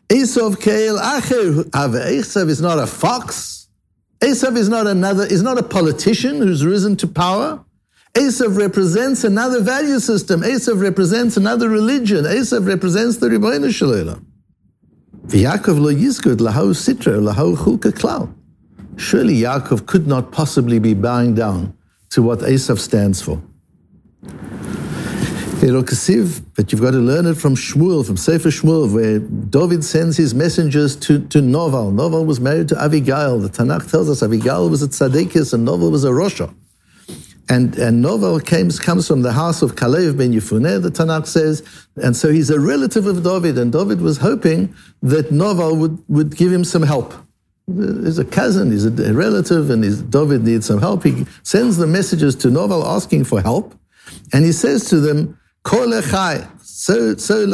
Esav 0.09 0.55
Keil 0.55 0.99
Acher, 0.99 1.63
Esav 1.71 2.49
is 2.49 2.61
not 2.61 2.77
a 2.77 2.85
fox. 2.85 3.50
Esav 4.21 4.55
is 4.55 4.69
not 4.69 4.85
another, 4.85 5.25
is 5.25 5.41
not 5.41 5.57
a 5.57 5.63
politician 5.63 6.37
who's 6.37 6.63
risen 6.63 6.95
to 6.97 7.07
power. 7.07 7.63
Esav 8.13 8.57
represents 8.57 9.23
another 9.23 9.61
value 9.61 9.99
system. 9.99 10.41
Esav 10.41 10.81
represents 10.81 11.37
another 11.37 11.69
religion. 11.69 12.25
Esav 12.25 12.67
represents 12.67 13.17
the 13.17 13.29
Rebbeinu 13.29 13.73
Shalom. 13.73 14.27
Lo 15.23 15.91
yizkud 15.93 16.37
lahau 16.37 16.71
sitra 16.73 17.19
lahau 17.19 17.55
chulka 17.55 17.91
klal. 17.91 18.33
Surely 18.97 19.35
Yaakov 19.41 19.87
could 19.87 20.05
not 20.05 20.31
possibly 20.31 20.77
be 20.77 20.93
bowing 20.93 21.33
down 21.33 21.75
to 22.09 22.21
what 22.21 22.39
Esav 22.39 22.77
stands 22.77 23.21
for. 23.21 23.41
But 25.61 26.71
you've 26.71 26.81
got 26.81 26.91
to 26.91 26.97
learn 26.97 27.27
it 27.27 27.35
from 27.35 27.55
Shmuel, 27.55 28.03
from 28.03 28.17
Sefer 28.17 28.49
Shmuel, 28.49 28.91
where 28.91 29.19
David 29.19 29.83
sends 29.83 30.17
his 30.17 30.33
messengers 30.33 30.95
to, 30.95 31.19
to 31.27 31.37
Noval. 31.37 31.93
Noval 31.93 32.25
was 32.25 32.39
married 32.39 32.67
to 32.69 32.81
Abigail. 32.81 33.37
The 33.37 33.47
Tanakh 33.47 33.91
tells 33.91 34.09
us 34.09 34.23
Abigail 34.23 34.69
was 34.69 34.81
a 34.81 34.87
tzadikis 34.87 35.53
and 35.53 35.67
Noval 35.67 35.91
was 35.91 36.03
a 36.03 36.09
Rosha. 36.09 36.51
And, 37.47 37.77
and 37.77 38.03
Noval 38.03 38.43
came, 38.43 38.71
comes 38.71 39.07
from 39.07 39.21
the 39.21 39.33
house 39.33 39.61
of 39.61 39.75
Kalev 39.75 40.17
ben 40.17 40.33
Yefuneh, 40.33 40.81
the 40.81 40.89
Tanakh 40.89 41.27
says, 41.27 41.61
and 41.95 42.15
so 42.15 42.31
he's 42.31 42.49
a 42.49 42.59
relative 42.59 43.05
of 43.05 43.23
David, 43.23 43.59
and 43.59 43.71
David 43.71 44.01
was 44.01 44.17
hoping 44.17 44.73
that 45.03 45.31
Noval 45.31 45.77
would, 45.77 46.03
would 46.07 46.35
give 46.35 46.51
him 46.51 46.63
some 46.63 46.81
help. 46.81 47.13
He's 47.67 48.17
a 48.17 48.25
cousin, 48.25 48.71
he's 48.71 48.85
a 48.85 49.13
relative, 49.13 49.69
and 49.69 49.83
his, 49.83 50.01
David 50.01 50.43
needs 50.43 50.65
some 50.65 50.79
help. 50.79 51.03
He 51.03 51.27
sends 51.43 51.77
the 51.77 51.85
messages 51.85 52.35
to 52.37 52.47
Noval 52.47 52.83
asking 52.83 53.25
for 53.25 53.41
help, 53.41 53.75
and 54.33 54.43
he 54.43 54.53
says 54.53 54.85
to 54.85 54.99
them, 54.99 55.37
Kol 55.63 55.87
echai. 55.87 56.47
So, 56.63 57.15
so 57.15 57.45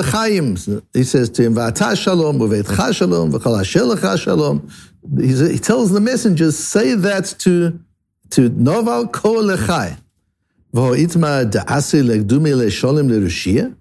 he 0.94 1.04
says 1.04 1.30
to 1.32 1.44
him, 1.44 1.56
V'ata 1.56 2.02
shalom, 2.02 2.40
v'veitcha 2.40 2.96
shalom, 2.96 3.32
v'chol 3.34 4.18
shalom. 4.18 4.72
He 5.20 5.60
tells 5.60 5.92
the 5.92 6.00
messengers, 6.00 6.58
say 6.58 6.94
that 6.96 7.36
to, 7.40 7.78
to 8.32 8.50
Noval 8.50 9.12
kol 9.12 9.44
lechai. 9.44 9.98
V'ho'itma 10.74 11.52
da'asi 11.52 12.04
legdumi 12.04 12.56
le'sholem 12.56 13.10
le'rushia. 13.10 13.76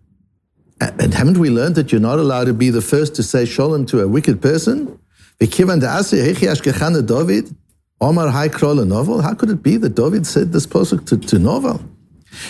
And 0.80 1.14
haven't 1.14 1.38
we 1.38 1.48
learned 1.48 1.76
that 1.76 1.92
you're 1.92 2.00
not 2.00 2.18
allowed 2.18 2.44
to 2.44 2.54
be 2.54 2.70
the 2.70 2.82
first 2.82 3.14
to 3.16 3.22
say 3.22 3.44
shalom 3.44 3.86
to 3.86 4.00
a 4.00 4.08
wicked 4.08 4.42
person? 4.42 4.98
V'kivan 5.40 5.80
da'asi 5.80 6.26
hechi 6.26 6.50
ashkechana 6.50 7.06
David, 7.06 7.54
Omar 8.00 8.30
hai 8.30 8.48
krol 8.48 8.84
Novel. 8.86 9.22
How 9.22 9.34
could 9.34 9.50
it 9.50 9.62
be 9.62 9.76
that 9.76 9.94
David 9.94 10.26
said 10.26 10.52
this 10.52 10.66
posuk 10.66 11.06
to, 11.06 11.16
to 11.16 11.38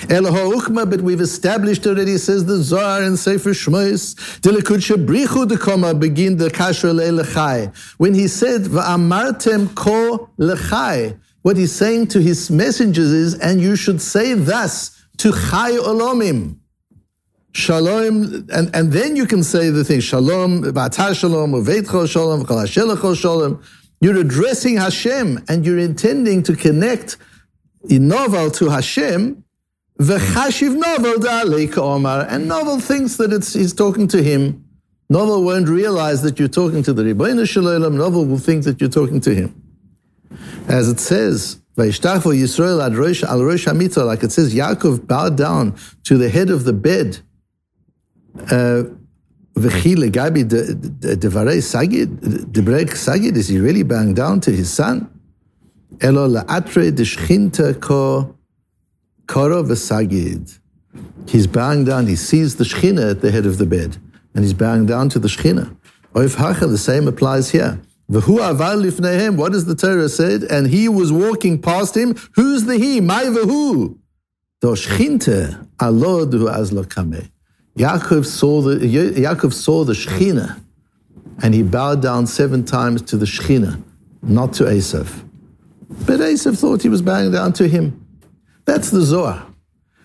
Novel? 0.08 0.30
Eloho 0.30 0.90
but 0.90 1.00
we've 1.00 1.20
established 1.20 1.86
already, 1.86 2.18
says 2.18 2.46
the 2.46 2.58
Zohar 2.58 3.02
and 3.02 3.18
Sefer 3.18 3.50
Shmois, 3.50 4.14
Dilikud 4.40 4.80
Shebrichu 4.80 5.46
Dekoma, 5.46 5.98
begin 5.98 6.36
the 6.36 6.48
Kasher 6.48 6.92
Lechai. 6.92 7.74
When 7.98 8.14
he 8.14 8.28
said, 8.28 8.62
Va'amartem 8.62 9.74
ko 9.74 10.30
lechai, 10.38 11.18
what 11.42 11.56
he's 11.56 11.72
saying 11.72 12.08
to 12.08 12.20
his 12.20 12.50
messengers 12.50 13.12
is, 13.12 13.34
and 13.34 13.60
you 13.60 13.76
should 13.76 14.00
say 14.00 14.34
thus 14.34 15.00
to 15.18 15.32
Chai 15.32 15.72
Olomim. 15.72 16.58
Shalom, 17.52 18.46
and, 18.52 18.74
and 18.74 18.92
then 18.92 19.16
you 19.16 19.24
can 19.24 19.42
say 19.42 19.70
the 19.70 19.82
thing, 19.82 20.00
Shalom, 20.00 20.62
Ba'atar 20.62 21.18
Shalom, 21.18 21.52
Uveitcho 21.52 22.08
Shalom, 22.08 22.44
V'chol 22.44 23.16
Shalom. 23.16 23.62
You're 24.00 24.18
addressing 24.18 24.76
Hashem 24.76 25.42
and 25.48 25.64
you're 25.64 25.78
intending 25.78 26.42
to 26.42 26.54
connect 26.54 27.16
in 27.88 28.08
Novel 28.08 28.50
to 28.50 28.68
Hashem 28.68 29.42
V'chashiv 29.98 30.74
Novel 30.74 31.14
da'alei 31.14 31.76
Omar. 31.78 32.26
And 32.28 32.48
Novel 32.48 32.80
thinks 32.80 33.16
that 33.16 33.32
it's, 33.32 33.54
he's 33.54 33.72
talking 33.72 34.06
to 34.08 34.22
him. 34.22 34.64
Novel 35.08 35.44
won't 35.44 35.68
realize 35.68 36.22
that 36.22 36.38
you're 36.38 36.48
talking 36.48 36.82
to 36.82 36.92
the 36.92 37.02
Ribono 37.02 37.48
Shel 37.48 37.64
Olam. 37.64 37.94
Novel 37.94 38.26
will 38.26 38.38
think 38.38 38.64
that 38.64 38.80
you're 38.80 38.90
talking 38.90 39.20
to 39.20 39.34
him. 39.34 39.62
As 40.68 40.88
it 40.88 40.98
says, 40.98 41.60
Vaishtachu 41.76 42.34
Yisrael 42.34 42.84
ad 42.84 42.94
rosh 42.96 43.22
al 43.22 43.42
rosh 43.44 43.66
hamita, 43.66 44.04
like 44.04 44.22
it 44.22 44.32
says, 44.32 44.54
Yaakov 44.54 45.06
bowed 45.06 45.36
down 45.36 45.76
to 46.04 46.18
the 46.18 46.28
head 46.28 46.50
of 46.50 46.64
the 46.64 46.72
bed. 46.72 47.20
Uh, 48.36 48.84
V'chi 49.54 49.96
legabi 49.96 50.44
devarei 50.44 51.62
sagid, 51.62 52.18
debrek 52.50 52.90
sagid, 52.90 53.36
is 53.36 53.48
he 53.48 53.58
really 53.58 53.82
bowing 53.82 54.12
down 54.12 54.40
to 54.40 54.50
his 54.50 54.70
son? 54.70 55.08
Elo 56.02 56.28
la'atre 56.28 56.90
deshchinta 56.92 57.80
ko 57.80 58.35
koro 59.26 59.62
v'sagid. 59.62 60.58
He's 61.28 61.46
bowing 61.46 61.84
down, 61.84 62.06
he 62.06 62.16
sees 62.16 62.56
the 62.56 62.64
Shechina 62.64 63.10
at 63.10 63.20
the 63.20 63.30
head 63.30 63.46
of 63.46 63.58
the 63.58 63.66
bed, 63.66 63.96
and 64.34 64.44
he's 64.44 64.54
bowing 64.54 64.86
down 64.86 65.08
to 65.10 65.18
the 65.18 65.28
Shechina. 65.28 65.76
Oif 66.14 66.36
hacha, 66.36 66.66
the 66.66 66.78
same 66.78 67.08
applies 67.08 67.50
here. 67.50 67.80
V'hu 68.10 68.38
aval 68.38 68.88
lifnehem, 68.88 69.36
what 69.36 69.52
does 69.52 69.66
the 69.66 69.74
Torah 69.74 70.08
said? 70.08 70.44
And 70.44 70.68
he 70.68 70.88
was 70.88 71.12
walking 71.12 71.60
past 71.60 71.96
him. 71.96 72.14
Who's 72.34 72.64
the 72.64 72.78
he? 72.78 73.00
My 73.00 73.24
v'hu. 73.24 73.98
Do 74.60 74.68
Shechinte 74.68 75.68
alod 75.78 76.32
hu 76.32 76.46
azlo 76.46 76.84
kameh. 76.84 77.28
Yaakov 77.76 78.24
saw 78.24 78.62
the 78.62 78.76
Yaakov 78.76 79.52
saw 79.52 79.84
the 79.84 79.92
Shechina, 79.92 80.60
and 81.42 81.52
he 81.52 81.62
bowed 81.62 82.00
down 82.00 82.26
seven 82.26 82.64
times 82.64 83.02
to 83.02 83.16
the 83.16 83.26
Shechina, 83.26 83.82
not 84.22 84.54
to 84.54 84.64
Esav. 84.64 85.24
But 86.06 86.20
Esav 86.20 86.58
thought 86.58 86.82
he 86.82 86.88
was 86.88 87.02
bowing 87.02 87.32
down 87.32 87.52
to 87.54 87.68
him. 87.68 88.05
That's 88.66 88.90
the 88.90 89.00
Zohar. 89.00 89.46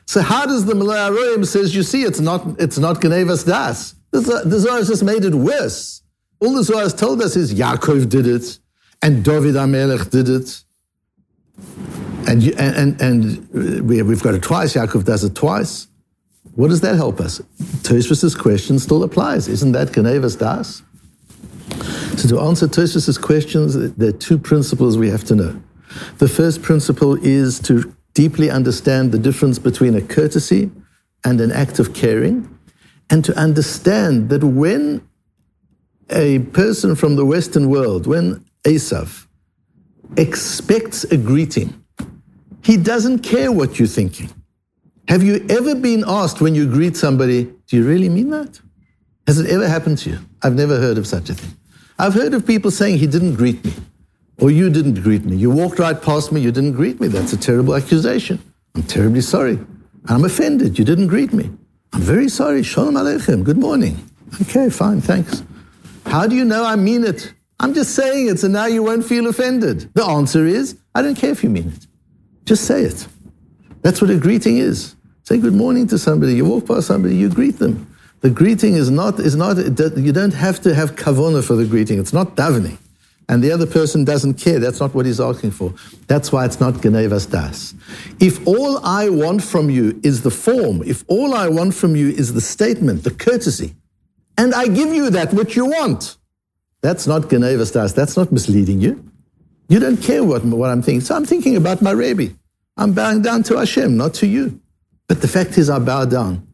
So 0.05 0.21
how 0.21 0.45
does 0.45 0.65
the 0.65 0.75
Malay 0.75 0.97
Aroim 0.97 1.45
says, 1.45 1.75
you 1.75 1.83
see, 1.83 2.03
it's 2.03 2.19
not, 2.19 2.59
it's 2.59 2.77
not 2.77 3.01
Genevas 3.01 3.45
Das. 3.45 3.95
The, 4.11 4.43
the 4.45 4.59
Zohar 4.59 4.77
has 4.77 4.87
just 4.87 5.03
made 5.03 5.25
it 5.25 5.33
worse. 5.33 6.01
All 6.39 6.53
the 6.53 6.63
Zohar 6.63 6.83
has 6.83 6.93
told 6.93 7.21
us 7.21 7.35
is 7.35 7.53
Yaakov 7.53 8.09
did 8.09 8.27
it, 8.27 8.59
and 9.01 9.23
David 9.23 9.55
Amelech 9.55 10.09
did 10.09 10.27
it. 10.29 10.63
And, 12.27 12.43
and, 12.43 12.99
and, 12.99 13.01
and 13.01 13.87
we, 13.87 14.01
we've 14.01 14.21
got 14.21 14.33
it 14.33 14.43
twice, 14.43 14.73
Yaakov 14.73 15.05
does 15.05 15.23
it 15.23 15.35
twice. 15.35 15.87
What 16.55 16.67
does 16.67 16.81
that 16.81 16.95
help 16.95 17.19
us? 17.21 17.41
Tosfos's 17.83 18.35
question 18.35 18.79
still 18.79 19.03
applies. 19.03 19.47
Isn't 19.47 19.71
that 19.71 19.89
Genevas 19.89 20.37
Das? 20.37 20.83
So 22.17 22.27
to 22.27 22.41
answer 22.41 22.67
Tosfos's 22.67 23.17
questions, 23.17 23.75
there 23.95 24.09
are 24.09 24.11
two 24.11 24.37
principles 24.37 24.97
we 24.97 25.09
have 25.09 25.23
to 25.25 25.35
know. 25.35 25.61
The 26.17 26.27
first 26.27 26.61
principle 26.61 27.15
is 27.23 27.59
to 27.61 27.95
deeply 28.13 28.49
understand 28.49 29.11
the 29.11 29.19
difference 29.19 29.59
between 29.59 29.95
a 29.95 30.01
courtesy 30.01 30.71
and 31.23 31.39
an 31.39 31.51
act 31.51 31.79
of 31.79 31.93
caring, 31.93 32.47
and 33.09 33.23
to 33.25 33.37
understand 33.37 34.29
that 34.29 34.43
when 34.43 35.07
a 36.09 36.39
person 36.39 36.95
from 36.95 37.15
the 37.15 37.25
Western 37.25 37.69
world, 37.69 38.07
when 38.07 38.43
Esav 38.63 39.27
expects 40.17 41.03
a 41.05 41.17
greeting, 41.17 41.83
he 42.63 42.77
doesn't 42.77 43.19
care 43.19 43.51
what 43.51 43.79
you're 43.79 43.87
thinking. 43.87 44.29
Have 45.07 45.23
you 45.23 45.45
ever 45.49 45.75
been 45.75 46.03
asked 46.07 46.41
when 46.41 46.55
you 46.55 46.67
greet 46.67 46.95
somebody, 46.95 47.43
do 47.67 47.77
you 47.77 47.87
really 47.87 48.09
mean 48.09 48.29
that? 48.29 48.59
Has 49.27 49.39
it 49.39 49.49
ever 49.49 49.67
happened 49.67 49.97
to 49.99 50.11
you? 50.11 50.19
I've 50.41 50.55
never 50.55 50.77
heard 50.77 50.97
of 50.97 51.07
such 51.07 51.29
a 51.29 51.33
thing. 51.33 51.55
I've 51.97 52.13
heard 52.13 52.33
of 52.33 52.45
people 52.45 52.71
saying 52.71 52.97
he 52.97 53.07
didn't 53.07 53.35
greet 53.35 53.63
me 53.63 53.73
or 54.41 54.49
you 54.49 54.69
didn't 54.69 55.01
greet 55.01 55.23
me. 55.23 55.37
You 55.37 55.51
walked 55.51 55.79
right 55.79 56.01
past 56.01 56.31
me, 56.31 56.41
you 56.41 56.51
didn't 56.51 56.73
greet 56.73 56.99
me. 56.99 57.07
That's 57.07 57.31
a 57.31 57.37
terrible 57.37 57.75
accusation. 57.75 58.41
I'm 58.75 58.83
terribly 58.83 59.21
sorry. 59.21 59.59
I'm 60.07 60.25
offended. 60.25 60.79
You 60.79 60.83
didn't 60.83 61.07
greet 61.07 61.31
me. 61.31 61.51
I'm 61.93 62.01
very 62.01 62.27
sorry. 62.27 62.63
Shalom 62.63 62.95
Aleichem. 62.95 63.43
Good 63.43 63.59
morning. 63.59 64.03
Okay, 64.41 64.69
fine, 64.69 64.99
thanks. 64.99 65.43
How 66.07 66.25
do 66.25 66.35
you 66.35 66.43
know 66.43 66.65
I 66.65 66.75
mean 66.75 67.03
it? 67.03 67.33
I'm 67.59 67.75
just 67.75 67.93
saying 67.93 68.29
it, 68.29 68.39
so 68.39 68.47
now 68.47 68.65
you 68.65 68.81
won't 68.81 69.05
feel 69.05 69.27
offended. 69.27 69.93
The 69.93 70.03
answer 70.03 70.45
is, 70.47 70.75
I 70.95 71.03
don't 71.03 71.15
care 71.15 71.31
if 71.31 71.43
you 71.43 71.49
mean 71.49 71.67
it. 71.67 71.85
Just 72.45 72.65
say 72.65 72.81
it. 72.81 73.07
That's 73.83 74.01
what 74.01 74.09
a 74.09 74.17
greeting 74.17 74.57
is. 74.57 74.95
Say 75.23 75.37
good 75.37 75.53
morning 75.53 75.85
to 75.87 75.99
somebody. 75.99 76.33
You 76.33 76.45
walk 76.45 76.65
past 76.65 76.87
somebody, 76.87 77.15
you 77.15 77.29
greet 77.29 77.59
them. 77.59 77.87
The 78.21 78.31
greeting 78.31 78.73
is 78.73 78.89
not, 78.89 79.19
is 79.19 79.35
not 79.35 79.57
you 79.57 80.11
don't 80.11 80.33
have 80.33 80.61
to 80.61 80.73
have 80.73 80.95
kavona 80.95 81.43
for 81.43 81.55
the 81.55 81.65
greeting. 81.65 81.99
It's 81.99 82.13
not 82.13 82.35
davening 82.35 82.77
and 83.29 83.43
the 83.43 83.51
other 83.51 83.65
person 83.65 84.03
doesn't 84.03 84.35
care. 84.35 84.59
That's 84.59 84.79
not 84.79 84.93
what 84.93 85.05
he's 85.05 85.21
asking 85.21 85.51
for. 85.51 85.73
That's 86.07 86.31
why 86.31 86.45
it's 86.45 86.59
not 86.59 86.75
Genevas 86.75 87.29
Das. 87.29 87.73
If 88.19 88.45
all 88.47 88.85
I 88.85 89.09
want 89.09 89.43
from 89.43 89.69
you 89.69 89.99
is 90.03 90.21
the 90.21 90.31
form, 90.31 90.83
if 90.85 91.03
all 91.07 91.33
I 91.33 91.47
want 91.47 91.73
from 91.73 91.95
you 91.95 92.09
is 92.09 92.33
the 92.33 92.41
statement, 92.41 93.03
the 93.03 93.11
courtesy, 93.11 93.75
and 94.37 94.53
I 94.53 94.67
give 94.67 94.93
you 94.93 95.09
that 95.11 95.33
which 95.33 95.55
you 95.55 95.65
want, 95.65 96.17
that's 96.81 97.07
not 97.07 97.23
Genevas 97.23 97.73
Das. 97.73 97.93
That's 97.93 98.17
not 98.17 98.31
misleading 98.31 98.81
you. 98.81 99.03
You 99.69 99.79
don't 99.79 100.01
care 100.01 100.23
what, 100.23 100.43
what 100.43 100.69
I'm 100.69 100.81
thinking. 100.81 101.01
So 101.01 101.15
I'm 101.15 101.25
thinking 101.25 101.55
about 101.55 101.81
my 101.81 101.91
Rebbe. 101.91 102.33
I'm 102.75 102.93
bowing 102.93 103.21
down 103.21 103.43
to 103.43 103.57
Hashem, 103.57 103.95
not 103.95 104.13
to 104.15 104.27
you. 104.27 104.59
But 105.07 105.21
the 105.21 105.27
fact 105.27 105.57
is, 105.57 105.69
I 105.69 105.79
bow 105.79 106.05
down. 106.05 106.47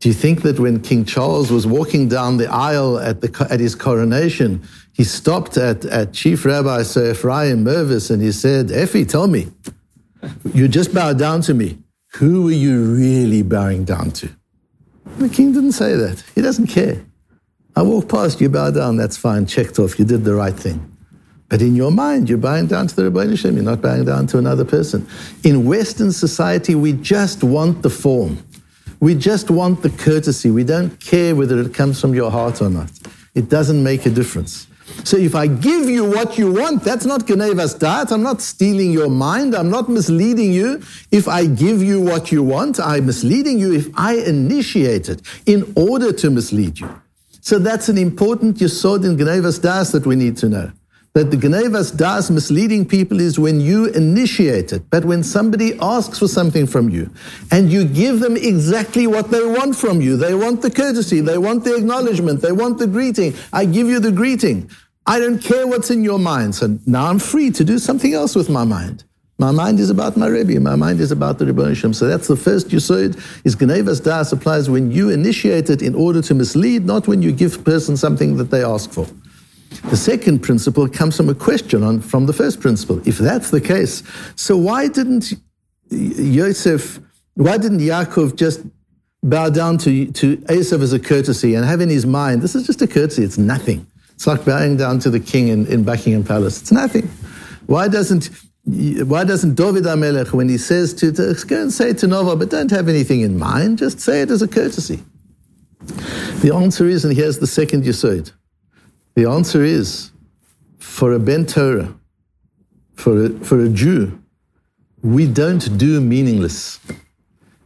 Do 0.00 0.08
you 0.08 0.14
think 0.14 0.42
that 0.42 0.58
when 0.58 0.80
King 0.80 1.04
Charles 1.04 1.52
was 1.52 1.66
walking 1.66 2.08
down 2.08 2.38
the 2.38 2.50
aisle 2.50 2.98
at, 2.98 3.20
the, 3.20 3.46
at 3.50 3.60
his 3.60 3.74
coronation, 3.74 4.62
he 4.94 5.04
stopped 5.04 5.58
at, 5.58 5.84
at 5.84 6.14
Chief 6.14 6.46
Rabbi 6.46 6.82
Sir 6.84 7.10
Ephraim 7.10 7.64
Mirvis 7.64 8.10
and 8.10 8.22
he 8.22 8.32
said, 8.32 8.70
Effie, 8.70 9.04
tell 9.04 9.28
me, 9.28 9.48
you 10.54 10.68
just 10.68 10.94
bowed 10.94 11.18
down 11.18 11.42
to 11.42 11.54
me. 11.54 11.78
Who 12.14 12.48
are 12.48 12.52
you 12.52 12.94
really 12.94 13.42
bowing 13.42 13.84
down 13.84 14.10
to? 14.12 14.30
The 15.18 15.28
king 15.28 15.52
didn't 15.52 15.72
say 15.72 15.94
that. 15.94 16.24
He 16.34 16.40
doesn't 16.40 16.68
care. 16.68 17.04
I 17.76 17.82
walk 17.82 18.08
past, 18.08 18.40
you 18.40 18.48
bow 18.48 18.70
down, 18.70 18.96
that's 18.96 19.18
fine, 19.18 19.46
checked 19.46 19.78
off, 19.78 19.98
you 19.98 20.06
did 20.06 20.24
the 20.24 20.34
right 20.34 20.54
thing. 20.54 20.86
But 21.50 21.60
in 21.60 21.76
your 21.76 21.90
mind, 21.90 22.28
you're 22.28 22.38
bowing 22.38 22.68
down 22.68 22.86
to 22.86 22.96
the 22.96 23.10
Rebbeinu 23.10 23.38
Shem, 23.38 23.56
you're 23.56 23.64
not 23.64 23.82
bowing 23.82 24.06
down 24.06 24.26
to 24.28 24.38
another 24.38 24.64
person. 24.64 25.06
In 25.44 25.66
Western 25.66 26.10
society, 26.10 26.74
we 26.74 26.94
just 26.94 27.44
want 27.44 27.82
the 27.82 27.90
form. 27.90 28.42
We 29.00 29.14
just 29.14 29.50
want 29.50 29.82
the 29.82 29.90
courtesy. 29.90 30.50
We 30.50 30.64
don't 30.64 31.00
care 31.00 31.34
whether 31.34 31.58
it 31.58 31.72
comes 31.72 32.00
from 32.00 32.14
your 32.14 32.30
heart 32.30 32.60
or 32.60 32.68
not. 32.68 32.90
It 33.34 33.48
doesn't 33.48 33.82
make 33.82 34.06
a 34.06 34.10
difference. 34.10 34.66
So 35.04 35.16
if 35.16 35.34
I 35.34 35.46
give 35.46 35.88
you 35.88 36.04
what 36.04 36.36
you 36.36 36.52
want, 36.52 36.82
that's 36.82 37.06
not 37.06 37.26
Genevas 37.26 37.78
Dat. 37.78 38.12
I'm 38.12 38.22
not 38.22 38.42
stealing 38.42 38.90
your 38.90 39.08
mind. 39.08 39.54
I'm 39.54 39.70
not 39.70 39.88
misleading 39.88 40.52
you. 40.52 40.82
If 41.10 41.28
I 41.28 41.46
give 41.46 41.82
you 41.82 42.00
what 42.00 42.30
you 42.30 42.42
want, 42.42 42.78
I'm 42.80 43.06
misleading 43.06 43.58
you 43.58 43.72
if 43.72 43.88
I 43.94 44.14
initiate 44.14 45.08
it 45.08 45.22
in 45.46 45.72
order 45.76 46.12
to 46.12 46.30
mislead 46.30 46.80
you. 46.80 46.90
So 47.40 47.58
that's 47.58 47.88
an 47.88 47.96
important 47.96 48.58
yesod 48.58 49.04
in 49.04 49.16
Genevas 49.16 49.62
Das 49.62 49.92
that 49.92 50.06
we 50.06 50.16
need 50.16 50.36
to 50.38 50.48
know. 50.48 50.72
That 51.12 51.32
the 51.32 51.36
Genevas 51.36 51.96
Das 51.96 52.30
misleading 52.30 52.86
people 52.86 53.18
is 53.18 53.36
when 53.36 53.60
you 53.60 53.86
initiate 53.86 54.72
it, 54.72 54.88
but 54.90 55.04
when 55.04 55.24
somebody 55.24 55.76
asks 55.80 56.20
for 56.20 56.28
something 56.28 56.68
from 56.68 56.88
you 56.88 57.10
and 57.50 57.68
you 57.72 57.84
give 57.84 58.20
them 58.20 58.36
exactly 58.36 59.08
what 59.08 59.32
they 59.32 59.44
want 59.44 59.74
from 59.74 60.00
you. 60.00 60.16
They 60.16 60.34
want 60.34 60.62
the 60.62 60.70
courtesy, 60.70 61.20
they 61.20 61.36
want 61.36 61.64
the 61.64 61.74
acknowledgement, 61.74 62.42
they 62.42 62.52
want 62.52 62.78
the 62.78 62.86
greeting. 62.86 63.34
I 63.52 63.64
give 63.64 63.88
you 63.88 63.98
the 63.98 64.12
greeting. 64.12 64.70
I 65.04 65.18
don't 65.18 65.42
care 65.42 65.66
what's 65.66 65.90
in 65.90 66.04
your 66.04 66.20
mind. 66.20 66.54
So 66.54 66.78
now 66.86 67.06
I'm 67.06 67.18
free 67.18 67.50
to 67.52 67.64
do 67.64 67.80
something 67.80 68.14
else 68.14 68.36
with 68.36 68.48
my 68.48 68.62
mind. 68.62 69.02
My 69.40 69.50
mind 69.50 69.80
is 69.80 69.90
about 69.90 70.16
my 70.16 70.28
Rebbe. 70.28 70.60
My 70.60 70.76
mind 70.76 71.00
is 71.00 71.10
about 71.10 71.38
the 71.38 71.46
Rebbe 71.46 71.74
Shem. 71.74 71.92
So 71.92 72.06
that's 72.06 72.28
the 72.28 72.36
first 72.36 72.68
Yisod, 72.68 73.18
is 73.42 73.56
Genevas 73.56 74.04
Das 74.04 74.30
applies 74.30 74.70
when 74.70 74.92
you 74.92 75.08
initiate 75.08 75.70
it 75.70 75.82
in 75.82 75.96
order 75.96 76.22
to 76.22 76.34
mislead, 76.34 76.84
not 76.84 77.08
when 77.08 77.20
you 77.20 77.32
give 77.32 77.64
person 77.64 77.96
something 77.96 78.36
that 78.36 78.50
they 78.50 78.62
ask 78.62 78.92
for. 78.92 79.06
The 79.88 79.96
second 79.96 80.40
principle 80.40 80.88
comes 80.88 81.16
from 81.16 81.28
a 81.28 81.34
question 81.34 81.82
on, 81.82 82.00
from 82.00 82.26
the 82.26 82.32
first 82.32 82.60
principle. 82.60 83.00
If 83.06 83.18
that's 83.18 83.50
the 83.50 83.60
case, 83.60 84.02
so 84.36 84.56
why 84.56 84.88
didn't 84.88 85.32
Yosef, 85.90 87.00
why 87.34 87.56
didn't 87.56 87.78
Yaakov 87.78 88.36
just 88.36 88.62
bow 89.22 89.50
down 89.50 89.78
to, 89.78 90.10
to 90.12 90.36
Esav 90.38 90.82
as 90.82 90.92
a 90.92 90.98
courtesy 90.98 91.54
and 91.54 91.64
have 91.64 91.80
in 91.80 91.88
his 91.88 92.06
mind, 92.06 92.42
this 92.42 92.54
is 92.54 92.66
just 92.66 92.82
a 92.82 92.86
courtesy, 92.86 93.22
it's 93.22 93.38
nothing. 93.38 93.86
It's 94.14 94.26
like 94.26 94.44
bowing 94.44 94.76
down 94.76 94.98
to 95.00 95.10
the 95.10 95.20
king 95.20 95.48
in, 95.48 95.66
in 95.66 95.84
Buckingham 95.84 96.24
Palace. 96.24 96.60
It's 96.60 96.72
nothing. 96.72 97.08
Why 97.66 97.88
doesn't 97.88 98.30
why 98.64 99.24
doesn't 99.24 99.54
David 99.54 99.84
Amelech, 99.84 100.32
when 100.32 100.48
he 100.48 100.58
says 100.58 100.92
to, 100.94 101.10
to 101.12 101.34
go 101.46 101.62
and 101.62 101.72
say 101.72 101.94
to 101.94 102.06
Nova, 102.06 102.36
but 102.36 102.50
don't 102.50 102.70
have 102.70 102.88
anything 102.88 103.22
in 103.22 103.38
mind, 103.38 103.78
just 103.78 104.00
say 104.00 104.20
it 104.20 104.30
as 104.30 104.42
a 104.42 104.48
courtesy? 104.48 105.02
The 106.42 106.52
answer 106.54 106.86
is, 106.86 107.04
and 107.04 107.16
here's 107.16 107.38
the 107.38 107.46
second 107.46 107.84
Yisod. 107.84 108.32
The 109.14 109.28
answer 109.28 109.62
is, 109.62 110.10
for 110.78 111.12
a 111.12 111.18
Ben 111.18 111.46
Torah, 111.46 111.94
for 112.94 113.24
a, 113.24 113.30
for 113.30 113.62
a 113.62 113.68
Jew, 113.68 114.20
we 115.02 115.26
don't 115.26 115.78
do 115.78 116.00
meaningless. 116.00 116.78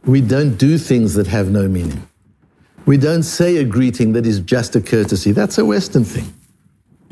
We 0.05 0.21
don't 0.21 0.55
do 0.57 0.77
things 0.77 1.13
that 1.15 1.27
have 1.27 1.49
no 1.51 1.67
meaning. 1.67 2.07
We 2.85 2.97
don't 2.97 3.23
say 3.23 3.57
a 3.57 3.63
greeting 3.65 4.13
that 4.13 4.25
is 4.25 4.39
just 4.39 4.75
a 4.75 4.81
courtesy. 4.81 5.31
That's 5.31 5.57
a 5.57 5.65
Western 5.65 6.03
thing. 6.03 6.33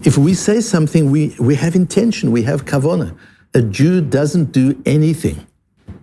If 0.04 0.18
we 0.18 0.34
say 0.34 0.62
something, 0.62 1.10
we, 1.12 1.36
we 1.40 1.56
have 1.56 1.75
intention, 1.75 2.32
we 2.32 2.44
have 2.44 2.66
kavana. 2.66 3.18
A 3.54 3.62
Jew 3.62 4.02
doesn't 4.02 4.52
do 4.52 4.82
anything 4.86 5.46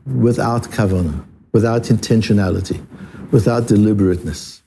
without 0.07 0.65
kavana, 0.65 1.25
without 1.53 1.85
intentionality, 1.85 2.85
without 3.31 3.67
deliberateness. 3.67 4.60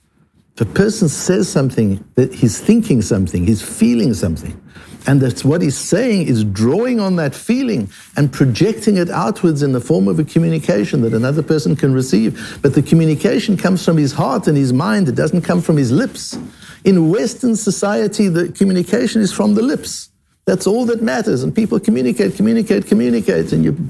If 0.56 0.62
a 0.62 0.66
person 0.66 1.10
says 1.10 1.50
something, 1.50 2.04
that 2.16 2.34
he's 2.34 2.60
thinking 2.60 3.02
something, 3.02 3.46
he's 3.46 3.62
feeling 3.62 4.14
something, 4.14 4.60
and 5.06 5.22
that's 5.22 5.44
what 5.44 5.62
he's 5.62 5.78
saying 5.78 6.28
is 6.28 6.44
drawing 6.44 7.00
on 7.00 7.18
that 7.18 7.36
feeling 7.36 7.90
and 8.16 8.32
projecting 8.32 8.98
it 8.98 9.10
outwards 9.10 9.62
in 9.62 9.74
the 9.74 9.82
form 9.82 10.08
of 10.08 10.20
a 10.20 10.24
communication 10.24 11.02
that 11.02 11.14
another 11.14 11.44
person 11.44 11.76
can 11.76 11.94
receive. 11.94 12.60
But 12.62 12.74
the 12.74 12.82
communication 12.82 13.58
comes 13.58 13.84
from 13.84 13.98
his 13.98 14.14
heart 14.14 14.48
and 14.48 14.56
his 14.56 14.72
mind, 14.72 15.10
it 15.10 15.16
doesn't 15.16 15.42
come 15.42 15.62
from 15.62 15.76
his 15.76 15.92
lips. 15.92 16.38
In 16.86 17.10
Western 17.10 17.56
society, 17.56 18.30
the 18.30 18.50
communication 18.50 19.22
is 19.22 19.34
from 19.34 19.56
the 19.56 19.62
lips. 19.62 20.10
That's 20.46 20.68
all 20.68 20.86
that 20.86 21.02
matters. 21.02 21.44
And 21.44 21.54
people 21.56 21.80
communicate, 21.80 22.36
communicate, 22.36 22.88
communicate. 22.88 23.52
And 23.54 23.64
you 23.64 23.90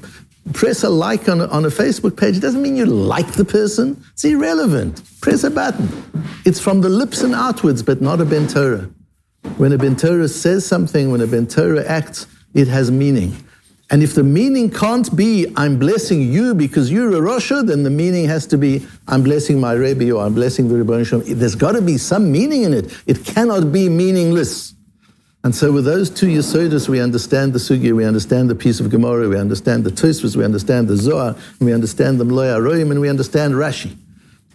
press 0.52 0.84
a 0.84 0.90
like 0.90 1.30
on 1.30 1.40
a, 1.40 1.48
on 1.48 1.64
a 1.64 1.70
Facebook 1.70 2.18
page. 2.18 2.40
Doesn't 2.40 2.62
mean 2.62 2.76
you 2.76 2.86
like 2.86 3.32
the 3.34 3.46
person. 3.46 4.04
It's 4.12 4.26
irrelevant. 4.26 5.02
Press 5.22 5.44
a 5.44 5.50
button. 5.50 5.90
It's 6.46 6.60
from 6.60 6.82
the 6.82 6.90
lips 6.90 7.22
and 7.22 7.34
outwards, 7.34 7.82
but 7.82 8.02
not 8.02 8.20
a 8.20 8.26
Ben 8.26 8.48
Torah. 8.48 8.90
When 9.58 9.72
a 9.72 9.78
Ben 9.78 9.96
Torah 9.96 10.28
says 10.28 10.66
something, 10.66 11.12
when 11.12 11.22
a 11.22 11.28
Ben 11.28 11.48
Torah 11.48 11.86
acts, 11.86 12.28
it 12.54 12.68
has 12.68 12.92
meaning. 12.92 13.36
And 13.90 14.02
if 14.02 14.16
the 14.16 14.24
meaning 14.24 14.72
can't 14.72 15.16
be, 15.16 15.46
I'm 15.56 15.78
blessing 15.78 16.22
you 16.32 16.56
because 16.56 16.92
you're 16.92 17.12
a 17.12 17.22
Rasha, 17.22 17.68
then 17.68 17.84
the 17.84 17.90
meaning 17.90 18.26
has 18.26 18.48
to 18.48 18.58
be, 18.58 18.86
I'm 19.08 19.22
blessing 19.22 19.60
my 19.60 19.74
Rebbe 19.74 20.10
or 20.12 20.24
I'm 20.26 20.34
blessing 20.34 20.68
the 20.68 20.78
Rebbe 20.78 21.04
There's 21.36 21.56
got 21.56 21.74
to 21.74 21.82
be 21.82 21.98
some 21.98 22.32
meaning 22.32 22.64
in 22.64 22.74
it. 22.74 22.92
It 23.06 23.24
cannot 23.24 23.72
be 23.72 23.90
meaningless. 23.90 24.74
And 25.46 25.54
so 25.54 25.74
with 25.74 25.84
those 25.84 26.10
two 26.10 26.28
Yesodis, 26.28 26.88
we 26.88 27.02
understand 27.02 27.52
the 27.52 27.60
Sugya, 27.60 27.94
we 27.94 28.06
understand 28.06 28.50
the 28.50 28.56
piece 28.56 28.80
of 28.80 28.90
Gemara, 28.90 29.28
we 29.28 29.38
understand 29.38 29.84
the 29.84 29.90
Tosfos, 29.90 30.38
we 30.38 30.46
understand 30.46 30.88
the 30.88 30.96
Zohar, 30.96 31.36
and 31.60 31.60
we 31.60 31.74
understand 31.74 32.18
the 32.18 32.24
Mloya 32.24 32.62
Roim, 32.62 32.92
and 32.92 33.02
we 33.02 33.10
understand 33.10 33.54
Rashi. 33.54 33.94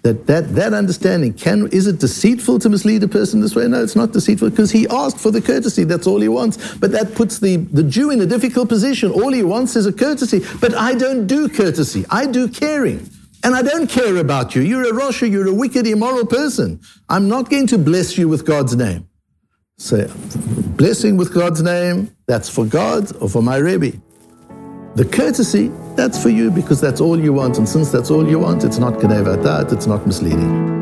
That, 0.03 0.27
that, 0.29 0.55
that 0.55 0.73
understanding, 0.73 1.35
can, 1.35 1.67
is 1.73 1.87
it 1.87 1.99
deceitful 1.99 2.61
to 2.61 2.71
mislead 2.71 3.03
a 3.03 3.09
person 3.09 3.41
this 3.41 3.55
way? 3.55 3.69
No, 3.69 3.83
it's 3.83 3.97
not 3.97 4.13
deceitful 4.13 4.49
because 4.49 4.71
he 4.71 4.89
asked 4.89 5.19
for 5.19 5.31
the 5.31 5.43
courtesy. 5.43 5.85
That's 5.85 6.07
all 6.07 6.21
he 6.21 6.29
wants. 6.29 6.77
But 6.77 6.93
that 6.93 7.15
puts 7.15 7.41
the, 7.41 7.57
the 7.57 7.83
Jew 7.83 8.11
in 8.11 8.21
a 8.23 8.27
difficult 8.27 8.71
position. 8.71 9.11
All 9.11 9.33
he 9.33 9.43
wants 9.43 9.77
is 9.77 9.85
a 9.85 9.93
courtesy. 9.93 10.41
But 10.61 10.75
I 10.75 10.95
don't 10.95 11.27
do 11.27 11.49
courtesy. 11.49 12.07
I 12.11 12.27
do 12.27 12.49
caring. 12.49 13.11
And 13.43 13.55
I 13.55 13.63
don't 13.63 13.91
care 13.91 14.17
about 14.17 14.55
you. 14.55 14.63
You're 14.63 14.85
a 14.85 14.93
Rasha, 14.93 15.31
you're 15.31 15.49
a 15.49 15.55
wicked, 15.55 15.87
immoral 15.87 16.27
person. 16.27 16.81
I'm 17.09 17.29
not 17.29 17.51
going 17.51 17.67
to 17.69 17.79
bless 17.79 18.17
you 18.17 18.29
with 18.29 18.47
God's 18.47 18.77
name. 18.77 19.08
So, 19.81 20.09
blessing 20.77 21.17
with 21.17 21.33
God's 21.33 21.63
name, 21.63 22.11
that's 22.27 22.49
for 22.49 22.65
God 22.65 23.15
or 23.23 23.29
for 23.29 23.43
my 23.43 23.59
Rebbe. 23.59 23.93
The 24.97 25.05
courtesy, 25.05 25.71
that's 25.95 26.21
for 26.21 26.31
you 26.31 26.51
because 26.51 26.81
that's 26.81 27.01
all 27.01 27.17
you 27.19 27.33
want. 27.33 27.59
And 27.59 27.69
since 27.69 27.93
that's 27.93 28.11
all 28.11 28.29
you 28.29 28.41
want, 28.41 28.65
it's 28.65 28.79
not 28.79 28.95
Genevatat, 28.95 29.73
it's 29.73 29.87
not 29.87 30.05
misleading. 30.05 30.78